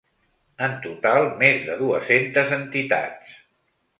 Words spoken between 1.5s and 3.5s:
de dues-centes entitats.